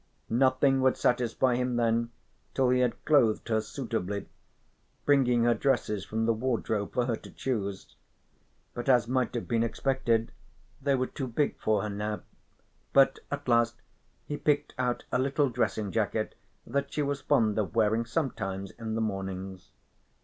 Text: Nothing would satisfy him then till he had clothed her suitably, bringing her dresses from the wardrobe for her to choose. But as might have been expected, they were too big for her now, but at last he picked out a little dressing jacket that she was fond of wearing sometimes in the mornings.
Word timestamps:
Nothing 0.31 0.81
would 0.81 0.97
satisfy 0.97 1.55
him 1.57 1.75
then 1.75 2.09
till 2.55 2.71
he 2.71 2.79
had 2.79 3.05
clothed 3.05 3.49
her 3.49 3.61
suitably, 3.61 4.27
bringing 5.05 5.43
her 5.43 5.53
dresses 5.53 6.03
from 6.05 6.25
the 6.25 6.33
wardrobe 6.33 6.91
for 6.93 7.05
her 7.05 7.15
to 7.17 7.29
choose. 7.29 7.95
But 8.73 8.89
as 8.89 9.07
might 9.07 9.35
have 9.35 9.47
been 9.47 9.61
expected, 9.61 10.31
they 10.81 10.95
were 10.95 11.05
too 11.05 11.27
big 11.27 11.55
for 11.59 11.83
her 11.83 11.89
now, 11.91 12.21
but 12.93 13.19
at 13.29 13.47
last 13.47 13.83
he 14.25 14.37
picked 14.37 14.73
out 14.79 15.03
a 15.11 15.19
little 15.19 15.49
dressing 15.49 15.91
jacket 15.91 16.33
that 16.65 16.91
she 16.91 17.03
was 17.03 17.21
fond 17.21 17.59
of 17.59 17.75
wearing 17.75 18.05
sometimes 18.07 18.71
in 18.71 18.95
the 18.95 19.01
mornings. 19.01 19.69